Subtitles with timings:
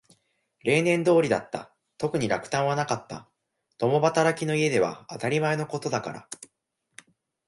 [0.63, 1.75] 例年通りだった。
[1.99, 3.29] 特に落胆はなかった。
[3.77, 6.27] 共働きの家では当たり前のことだから。